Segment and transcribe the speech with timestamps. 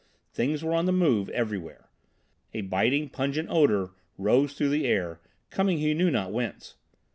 [0.33, 1.87] Things were on the move everywhere.
[2.55, 6.73] A biting, pungent odour rose through the air, coming he knew not whence.